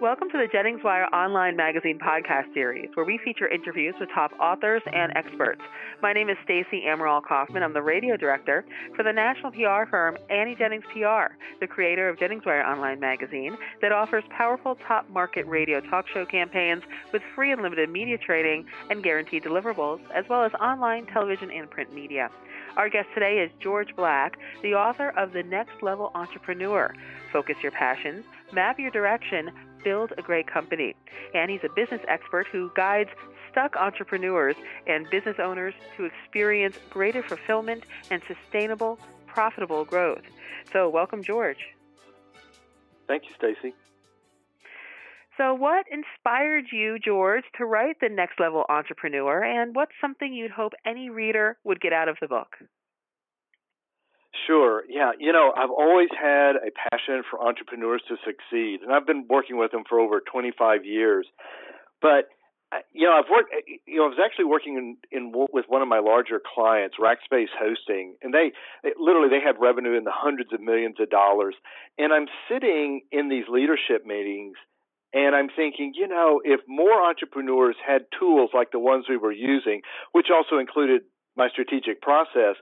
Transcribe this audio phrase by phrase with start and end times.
[0.00, 4.30] Welcome to the Jennings Wire Online Magazine podcast series, where we feature interviews with top
[4.38, 5.60] authors and experts.
[6.00, 7.64] My name is Stacey Amaral Kaufman.
[7.64, 8.64] I'm the radio director
[8.94, 13.58] for the national PR firm Annie Jennings PR, the creator of Jennings Wire Online Magazine
[13.82, 18.66] that offers powerful top market radio talk show campaigns with free and limited media training
[18.90, 22.30] and guaranteed deliverables, as well as online, television, and print media.
[22.76, 26.94] Our guest today is George Black, the author of The Next Level Entrepreneur.
[27.32, 29.50] Focus your passions, map your direction,
[29.82, 30.94] build a great company.
[31.34, 33.10] And he's a business expert who guides
[33.50, 40.22] stuck entrepreneurs and business owners to experience greater fulfillment and sustainable, profitable growth.
[40.72, 41.58] So, welcome, George.
[43.06, 43.74] Thank you, Stacey.
[45.38, 50.50] So, what inspired you, George, to write The Next Level Entrepreneur, and what's something you'd
[50.50, 52.56] hope any reader would get out of the book?
[54.48, 54.82] Sure.
[54.88, 55.12] Yeah.
[55.18, 59.58] You know, I've always had a passion for entrepreneurs to succeed, and I've been working
[59.58, 61.26] with them for over 25 years.
[62.00, 62.30] But
[62.72, 63.52] uh, you know, I've worked.
[63.86, 67.52] You know, I was actually working in, in with one of my larger clients, Rackspace
[67.60, 71.54] Hosting, and they, they literally they had revenue in the hundreds of millions of dollars.
[71.98, 74.56] And I'm sitting in these leadership meetings,
[75.12, 79.32] and I'm thinking, you know, if more entrepreneurs had tools like the ones we were
[79.32, 81.02] using, which also included
[81.36, 82.56] my strategic process,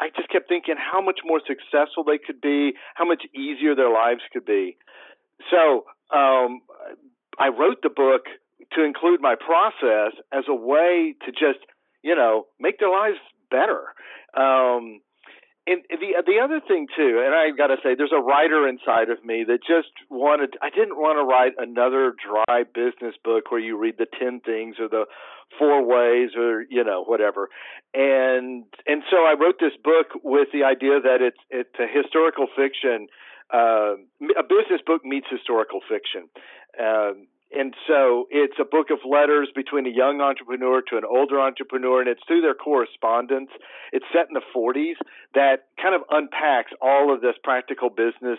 [0.00, 3.92] I just kept thinking how much more successful they could be, how much easier their
[3.92, 4.76] lives could be.
[5.50, 6.60] So um,
[7.38, 8.22] I wrote the book
[8.72, 11.64] to include my process as a way to just,
[12.02, 13.18] you know, make their lives
[13.50, 13.94] better.
[14.36, 15.00] Um,
[15.66, 19.08] and the the other thing too, and I got to say, there's a writer inside
[19.08, 20.56] of me that just wanted.
[20.60, 24.76] I didn't want to write another dry business book where you read the ten things
[24.78, 25.06] or the
[25.58, 27.48] four ways or you know whatever.
[27.94, 32.46] And and so I wrote this book with the idea that it's it's a historical
[32.54, 33.08] fiction.
[33.52, 33.96] Uh,
[34.36, 36.28] a business book meets historical fiction.
[36.80, 41.40] Um, and so it's a book of letters between a young entrepreneur to an older
[41.40, 43.50] entrepreneur, and it's through their correspondence.
[43.92, 44.96] It's set in the 40s
[45.34, 48.38] that kind of unpacks all of this practical business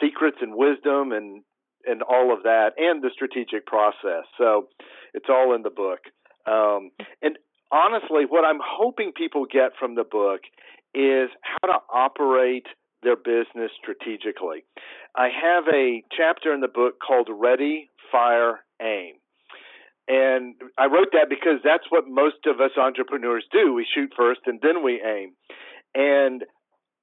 [0.00, 1.42] secrets and wisdom and
[1.84, 4.22] and all of that, and the strategic process.
[4.38, 4.68] So
[5.14, 5.98] it's all in the book.
[6.46, 7.36] Um, and
[7.72, 10.42] honestly, what I'm hoping people get from the book
[10.94, 12.66] is how to operate
[13.02, 14.64] their business strategically.
[15.16, 19.14] I have a chapter in the book called Ready, Fire, Aim.
[20.08, 23.72] And I wrote that because that's what most of us entrepreneurs do.
[23.72, 25.32] We shoot first and then we aim.
[25.94, 26.44] And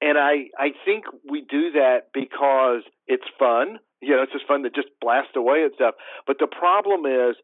[0.01, 3.79] and I I think we do that because it's fun.
[4.01, 5.95] You know, it's just fun to just blast away at stuff.
[6.27, 7.35] But the problem is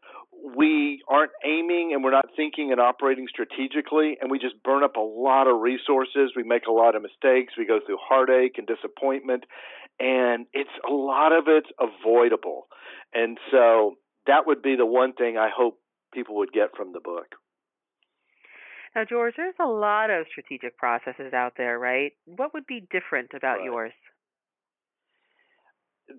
[0.56, 4.96] we aren't aiming and we're not thinking and operating strategically and we just burn up
[4.96, 8.68] a lot of resources we make a lot of mistakes we go through heartache and
[8.68, 9.46] disappointment
[10.00, 12.68] and it's a lot of it's avoidable.
[13.14, 13.96] And so
[14.28, 15.80] that would be the one thing i hope
[16.14, 17.36] people would get from the book.
[18.96, 22.14] Now george there's a lot of strategic processes out there right?
[22.26, 23.66] What would be different about right.
[23.66, 23.94] yours?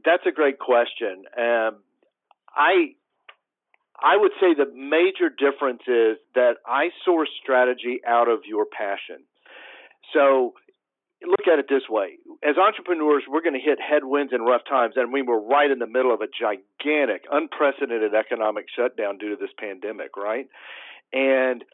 [0.05, 1.25] That's a great question.
[1.39, 1.83] Um,
[2.55, 2.95] i
[3.99, 9.25] I would say the major difference is that I source strategy out of your passion.
[10.13, 10.53] So
[11.23, 14.95] look at it this way as entrepreneurs, we're going to hit headwinds and rough times,
[14.97, 19.37] and we were right in the middle of a gigantic, unprecedented economic shutdown due to
[19.37, 20.47] this pandemic, right?
[21.13, 21.65] And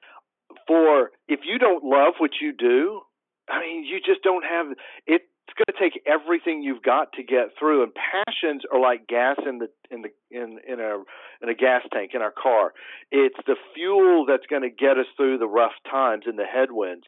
[0.67, 3.01] for if you don't love what you do,
[3.49, 4.67] I mean, you just don't have
[5.07, 9.07] it it's going to take everything you've got to get through and passions are like
[9.07, 11.03] gas in the in the in in a
[11.43, 12.73] in a gas tank in our car.
[13.11, 17.05] It's the fuel that's going to get us through the rough times and the headwinds.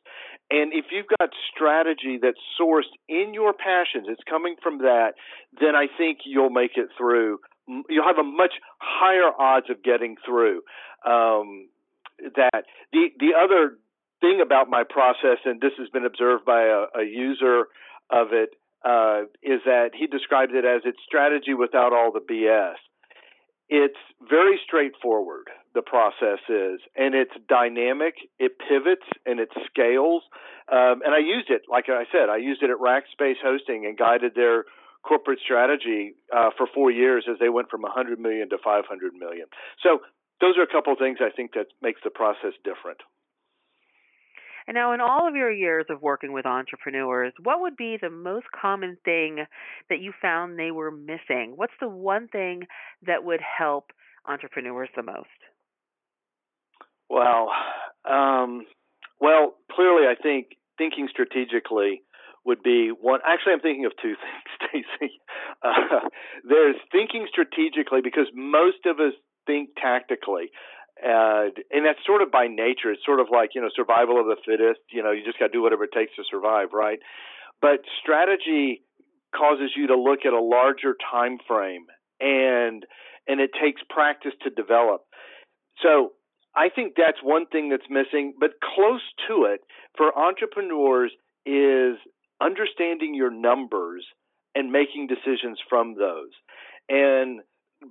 [0.50, 5.14] And if you've got strategy that's sourced in your passions it's coming from that
[5.60, 7.38] then i think you'll make it through.
[7.66, 10.60] You'll have a much higher odds of getting through
[11.06, 11.68] um,
[12.36, 12.64] that.
[12.92, 13.78] The the other
[14.20, 17.66] thing about my process and this has been observed by a, a user
[18.10, 18.50] of it
[18.84, 22.76] uh, is that he describes it as its strategy without all the BS.
[23.68, 23.98] It's
[24.28, 30.22] very straightforward, the process is, and it's dynamic, it pivots, and it scales.
[30.70, 33.96] Um, and I used it, like I said, I used it at Rackspace Hosting and
[33.96, 34.64] guided their
[35.02, 38.84] corporate strategy uh, for four years as they went from 100 million to 500
[39.14, 39.46] million.
[39.82, 40.00] So
[40.40, 43.00] those are a couple of things I think that makes the process different.
[44.66, 48.10] And now, in all of your years of working with entrepreneurs, what would be the
[48.10, 49.44] most common thing
[49.90, 51.52] that you found they were missing?
[51.56, 52.62] What's the one thing
[53.06, 53.90] that would help
[54.26, 55.28] entrepreneurs the most?
[57.10, 57.50] Well,
[58.08, 58.64] um,
[59.20, 62.02] well, clearly, I think thinking strategically
[62.44, 63.20] would be one.
[63.24, 64.14] Actually, I'm thinking of two
[64.72, 65.20] things, Stacey.
[65.62, 66.08] Uh,
[66.48, 69.12] there's thinking strategically because most of us
[69.46, 70.50] think tactically.
[71.04, 72.90] Uh, and that's sort of by nature.
[72.90, 74.80] It's sort of like, you know, survival of the fittest.
[74.90, 76.98] You know, you just got to do whatever it takes to survive, right?
[77.60, 78.82] But strategy
[79.36, 81.86] causes you to look at a larger time frame
[82.20, 82.86] and
[83.26, 85.02] and it takes practice to develop.
[85.82, 86.12] So
[86.54, 89.60] I think that's one thing that's missing, but close to it
[89.96, 91.10] for entrepreneurs
[91.46, 91.96] is
[92.40, 94.04] understanding your numbers
[94.54, 96.30] and making decisions from those.
[96.88, 97.40] And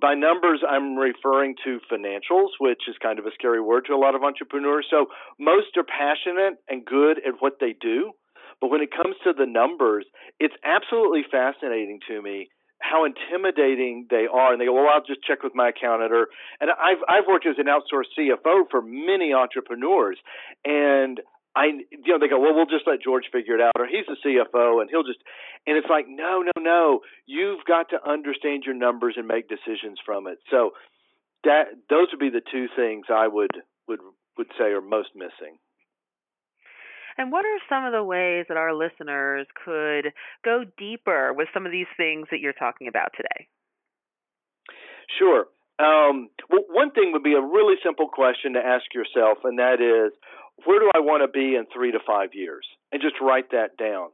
[0.00, 4.00] by numbers, I'm referring to financials, which is kind of a scary word to a
[4.00, 4.86] lot of entrepreneurs.
[4.90, 5.06] So
[5.38, 8.12] most are passionate and good at what they do.
[8.60, 10.06] But when it comes to the numbers,
[10.40, 12.48] it's absolutely fascinating to me
[12.80, 14.52] how intimidating they are.
[14.52, 16.12] And they go, well, I'll just check with my accountant.
[16.12, 16.28] Or,
[16.60, 20.18] and I've, I've worked as an outsourced CFO for many entrepreneurs.
[20.64, 21.20] And
[21.56, 24.06] I, you know, they go, well, we'll just let George figure it out, or he's
[24.06, 25.20] the CFO, and he'll just,
[25.66, 29.98] and it's like, no, no, no, you've got to understand your numbers and make decisions
[30.04, 30.38] from it.
[30.50, 30.72] So
[31.44, 33.52] that those would be the two things I would
[33.86, 34.00] would
[34.36, 35.58] would say are most missing.
[37.16, 40.12] And what are some of the ways that our listeners could
[40.44, 43.46] go deeper with some of these things that you're talking about today?
[45.18, 45.46] Sure.
[45.78, 49.80] Um, well, one thing would be a really simple question to ask yourself, and that
[49.80, 50.12] is,
[50.64, 52.66] where do I want to be in three to five years?
[52.92, 54.10] And just write that down.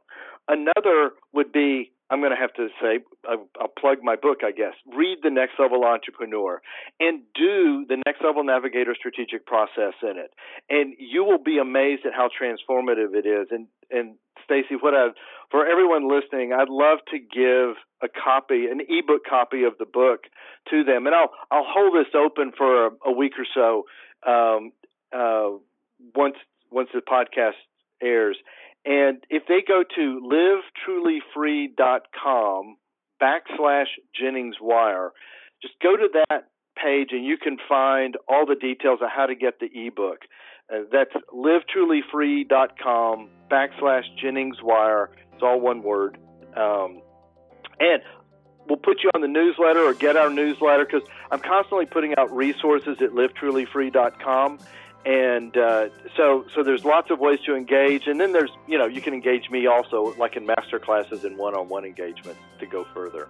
[0.47, 4.73] Another would be I'm going to have to say, I'll, plug my book, I guess.
[4.95, 6.61] Read The Next Level Entrepreneur
[6.99, 10.31] and do the Next Level Navigator strategic process in it.
[10.69, 13.47] And you will be amazed at how transformative it is.
[13.49, 15.07] And, and Stacey, what I,
[15.49, 20.25] for everyone listening, I'd love to give a copy, an ebook copy of the book
[20.69, 21.07] to them.
[21.07, 23.85] And I'll, I'll hold this open for a, a week or so
[24.29, 24.73] um,
[25.13, 25.57] uh,
[26.13, 26.35] once,
[26.69, 27.55] once the podcast
[28.01, 28.35] airs
[28.85, 30.21] and if they go to
[30.89, 32.77] livetrulyfree.com
[33.21, 33.85] backslash
[34.19, 35.11] Jennings Wire,
[35.61, 36.47] just go to that
[36.81, 40.25] page and you can find all the details of how to get the ebook.
[40.73, 45.11] Uh, that's livetrulyfree.com backslash Jennings Wire.
[45.33, 46.17] It's all one word.
[46.55, 47.01] Um,
[47.79, 48.01] and
[48.67, 52.35] we'll put you on the newsletter or get our newsletter because I'm constantly putting out
[52.35, 54.59] resources at livetrulyfree.com
[55.05, 58.85] and uh, so so there's lots of ways to engage and then there's you know
[58.85, 63.27] you can engage me also like in master classes and one-on-one engagement to go further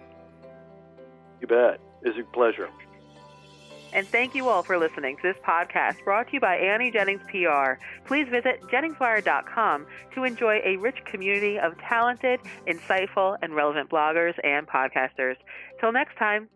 [1.41, 1.81] You bet.
[2.03, 2.69] It's a pleasure.
[3.93, 7.21] And thank you all for listening to this podcast brought to you by Annie Jennings
[7.29, 7.73] PR.
[8.05, 14.67] Please visit JenningsWire.com to enjoy a rich community of talented, insightful, and relevant bloggers and
[14.67, 15.35] podcasters.
[15.79, 16.49] Till next time.